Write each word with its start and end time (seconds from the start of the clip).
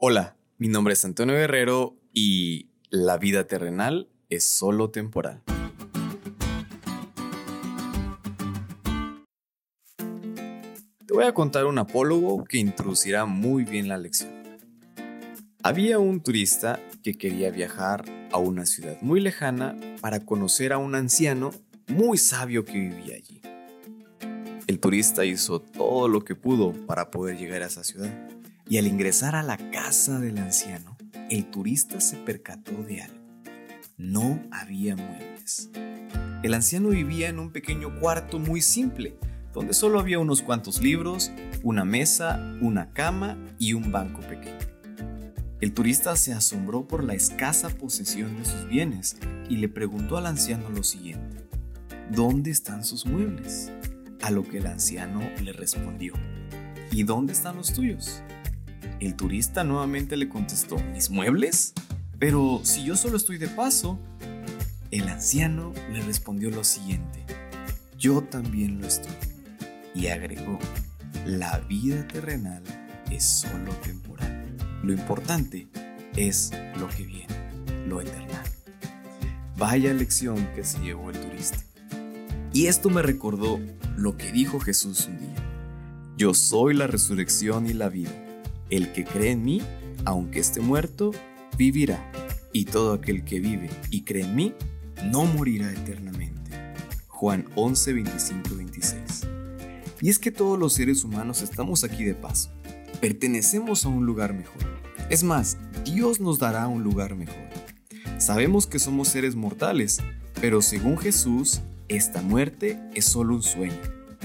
Hola, 0.00 0.36
mi 0.58 0.68
nombre 0.68 0.92
es 0.94 1.04
Antonio 1.04 1.34
Guerrero 1.34 1.96
y 2.12 2.68
la 2.88 3.18
vida 3.18 3.48
terrenal 3.48 4.08
es 4.28 4.44
solo 4.44 4.90
temporal. 4.90 5.42
Te 11.04 11.12
voy 11.12 11.24
a 11.24 11.34
contar 11.34 11.66
un 11.66 11.78
apólogo 11.78 12.44
que 12.44 12.58
introducirá 12.58 13.24
muy 13.24 13.64
bien 13.64 13.88
la 13.88 13.98
lección. 13.98 14.30
Había 15.64 15.98
un 15.98 16.22
turista 16.22 16.78
que 17.02 17.18
quería 17.18 17.50
viajar 17.50 18.04
a 18.30 18.38
una 18.38 18.66
ciudad 18.66 18.98
muy 19.00 19.18
lejana 19.18 19.76
para 20.00 20.24
conocer 20.24 20.72
a 20.72 20.78
un 20.78 20.94
anciano 20.94 21.50
muy 21.88 22.18
sabio 22.18 22.64
que 22.64 22.78
vivía 22.78 23.16
allí. 23.16 23.42
El 24.68 24.78
turista 24.78 25.24
hizo 25.24 25.60
todo 25.60 26.06
lo 26.06 26.24
que 26.24 26.36
pudo 26.36 26.72
para 26.86 27.10
poder 27.10 27.36
llegar 27.36 27.62
a 27.62 27.66
esa 27.66 27.82
ciudad. 27.82 28.16
Y 28.70 28.76
al 28.76 28.86
ingresar 28.86 29.34
a 29.34 29.42
la 29.42 29.56
casa 29.70 30.20
del 30.20 30.36
anciano, 30.38 30.98
el 31.30 31.46
turista 31.46 32.02
se 32.02 32.16
percató 32.16 32.82
de 32.82 33.00
algo. 33.00 33.16
No 33.96 34.42
había 34.50 34.94
muebles. 34.94 35.70
El 36.42 36.52
anciano 36.52 36.90
vivía 36.90 37.30
en 37.30 37.38
un 37.38 37.50
pequeño 37.50 37.98
cuarto 37.98 38.38
muy 38.38 38.60
simple, 38.60 39.16
donde 39.54 39.72
solo 39.72 39.98
había 39.98 40.18
unos 40.18 40.42
cuantos 40.42 40.82
libros, 40.82 41.32
una 41.62 41.86
mesa, 41.86 42.58
una 42.60 42.92
cama 42.92 43.38
y 43.58 43.72
un 43.72 43.90
banco 43.90 44.20
pequeño. 44.20 44.58
El 45.62 45.72
turista 45.72 46.14
se 46.16 46.34
asombró 46.34 46.86
por 46.86 47.02
la 47.02 47.14
escasa 47.14 47.70
posesión 47.70 48.36
de 48.36 48.44
sus 48.44 48.68
bienes 48.68 49.16
y 49.48 49.56
le 49.56 49.70
preguntó 49.70 50.18
al 50.18 50.26
anciano 50.26 50.68
lo 50.68 50.84
siguiente, 50.84 51.48
¿dónde 52.10 52.50
están 52.50 52.84
sus 52.84 53.06
muebles? 53.06 53.72
A 54.20 54.30
lo 54.30 54.42
que 54.42 54.58
el 54.58 54.66
anciano 54.66 55.22
le 55.42 55.54
respondió, 55.54 56.12
¿y 56.92 57.02
dónde 57.04 57.32
están 57.32 57.56
los 57.56 57.72
tuyos? 57.72 58.22
El 59.00 59.14
turista 59.14 59.64
nuevamente 59.64 60.16
le 60.16 60.28
contestó, 60.28 60.76
¿mis 60.92 61.10
muebles? 61.10 61.74
Pero 62.18 62.60
si 62.64 62.84
yo 62.84 62.96
solo 62.96 63.16
estoy 63.16 63.38
de 63.38 63.48
paso. 63.48 63.98
El 64.90 65.06
anciano 65.08 65.74
le 65.92 66.00
respondió 66.00 66.50
lo 66.50 66.64
siguiente, 66.64 67.22
yo 67.98 68.22
también 68.22 68.80
lo 68.80 68.86
estoy. 68.86 69.12
Y 69.94 70.06
agregó, 70.06 70.58
la 71.26 71.58
vida 71.60 72.08
terrenal 72.08 72.62
es 73.10 73.22
solo 73.24 73.72
temporal. 73.82 74.56
Lo 74.82 74.94
importante 74.94 75.68
es 76.16 76.52
lo 76.78 76.88
que 76.88 77.04
viene, 77.04 77.36
lo 77.86 78.00
eternal. 78.00 78.44
Vaya 79.58 79.92
lección 79.92 80.48
que 80.54 80.64
se 80.64 80.78
llevó 80.78 81.10
el 81.10 81.20
turista. 81.20 81.58
Y 82.54 82.66
esto 82.66 82.88
me 82.88 83.02
recordó 83.02 83.60
lo 83.96 84.16
que 84.16 84.32
dijo 84.32 84.58
Jesús 84.58 85.06
un 85.06 85.18
día. 85.18 86.14
Yo 86.16 86.32
soy 86.32 86.74
la 86.74 86.86
resurrección 86.86 87.66
y 87.66 87.74
la 87.74 87.90
vida. 87.90 88.10
El 88.70 88.92
que 88.92 89.04
cree 89.04 89.32
en 89.32 89.44
mí, 89.44 89.62
aunque 90.04 90.40
esté 90.40 90.60
muerto, 90.60 91.12
vivirá. 91.56 92.10
Y 92.52 92.64
todo 92.64 92.92
aquel 92.92 93.24
que 93.24 93.40
vive 93.40 93.70
y 93.90 94.02
cree 94.02 94.24
en 94.24 94.34
mí, 94.34 94.54
no 95.04 95.24
morirá 95.24 95.70
eternamente. 95.72 96.50
Juan 97.08 97.46
11, 97.54 97.92
25, 97.94 98.54
26. 98.56 99.28
Y 100.00 100.08
es 100.08 100.18
que 100.18 100.30
todos 100.30 100.58
los 100.58 100.72
seres 100.72 101.04
humanos 101.04 101.42
estamos 101.42 101.84
aquí 101.84 102.04
de 102.04 102.14
paso. 102.14 102.50
Pertenecemos 103.00 103.84
a 103.84 103.88
un 103.88 104.06
lugar 104.06 104.34
mejor. 104.34 104.62
Es 105.10 105.24
más, 105.24 105.56
Dios 105.84 106.20
nos 106.20 106.38
dará 106.38 106.68
un 106.68 106.82
lugar 106.82 107.16
mejor. 107.16 107.48
Sabemos 108.18 108.66
que 108.66 108.78
somos 108.78 109.08
seres 109.08 109.34
mortales, 109.34 109.98
pero 110.40 110.62
según 110.62 110.98
Jesús, 110.98 111.60
esta 111.88 112.22
muerte 112.22 112.78
es 112.94 113.06
solo 113.06 113.34
un 113.34 113.42
sueño, 113.42 113.80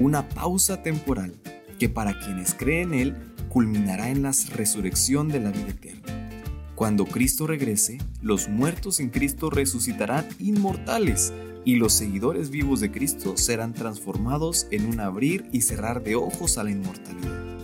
una 0.00 0.28
pausa 0.28 0.82
temporal 0.82 1.34
que 1.78 1.88
para 1.88 2.18
quienes 2.18 2.54
creen 2.54 2.94
en 2.94 3.00
Él 3.00 3.16
culminará 3.48 4.10
en 4.10 4.22
la 4.22 4.32
resurrección 4.54 5.28
de 5.28 5.40
la 5.40 5.50
vida 5.50 5.68
eterna. 5.68 6.30
Cuando 6.74 7.06
Cristo 7.06 7.46
regrese, 7.46 7.98
los 8.22 8.48
muertos 8.48 9.00
en 9.00 9.08
Cristo 9.10 9.50
resucitarán 9.50 10.26
inmortales 10.38 11.32
y 11.64 11.76
los 11.76 11.92
seguidores 11.92 12.50
vivos 12.50 12.80
de 12.80 12.90
Cristo 12.90 13.36
serán 13.36 13.74
transformados 13.74 14.68
en 14.70 14.86
un 14.86 15.00
abrir 15.00 15.48
y 15.52 15.62
cerrar 15.62 16.02
de 16.04 16.14
ojos 16.14 16.56
a 16.56 16.64
la 16.64 16.70
inmortalidad. 16.70 17.58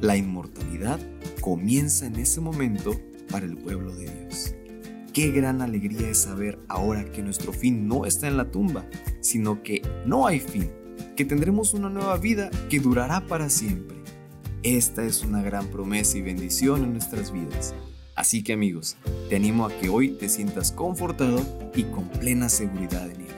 La 0.00 0.16
inmortalidad 0.16 1.00
comienza 1.40 2.06
en 2.06 2.16
ese 2.16 2.40
momento 2.40 2.98
para 3.30 3.46
el 3.46 3.56
pueblo 3.56 3.94
de 3.94 4.10
Dios. 4.10 4.54
Qué 5.12 5.30
gran 5.30 5.60
alegría 5.60 6.08
es 6.08 6.18
saber 6.18 6.58
ahora 6.68 7.04
que 7.10 7.22
nuestro 7.22 7.52
fin 7.52 7.86
no 7.86 8.06
está 8.06 8.28
en 8.28 8.36
la 8.36 8.50
tumba, 8.50 8.86
sino 9.20 9.62
que 9.62 9.82
no 10.06 10.26
hay 10.26 10.40
fin, 10.40 10.70
que 11.16 11.24
tendremos 11.24 11.74
una 11.74 11.90
nueva 11.90 12.16
vida 12.16 12.48
que 12.70 12.80
durará 12.80 13.26
para 13.26 13.50
siempre. 13.50 13.91
Esta 14.64 15.04
es 15.04 15.24
una 15.24 15.42
gran 15.42 15.66
promesa 15.72 16.18
y 16.18 16.22
bendición 16.22 16.84
en 16.84 16.92
nuestras 16.92 17.32
vidas. 17.32 17.74
Así 18.14 18.44
que 18.44 18.52
amigos, 18.52 18.96
te 19.28 19.34
animo 19.34 19.66
a 19.66 19.76
que 19.76 19.88
hoy 19.88 20.10
te 20.10 20.28
sientas 20.28 20.70
confortado 20.70 21.40
y 21.74 21.82
con 21.82 22.08
plena 22.08 22.48
seguridad 22.48 23.10
en 23.10 23.22
ello. 23.22 23.34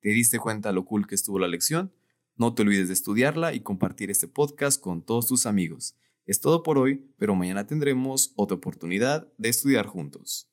¿Te 0.00 0.08
diste 0.08 0.40
cuenta 0.40 0.72
lo 0.72 0.84
cool 0.84 1.06
que 1.06 1.14
estuvo 1.14 1.38
la 1.38 1.46
lección? 1.46 1.92
No 2.34 2.56
te 2.56 2.62
olvides 2.62 2.88
de 2.88 2.94
estudiarla 2.94 3.54
y 3.54 3.60
compartir 3.60 4.10
este 4.10 4.26
podcast 4.26 4.80
con 4.80 5.02
todos 5.02 5.28
tus 5.28 5.46
amigos. 5.46 5.94
Es 6.26 6.40
todo 6.40 6.64
por 6.64 6.78
hoy, 6.78 7.06
pero 7.16 7.36
mañana 7.36 7.64
tendremos 7.64 8.32
otra 8.34 8.56
oportunidad 8.56 9.32
de 9.38 9.50
estudiar 9.50 9.86
juntos. 9.86 10.49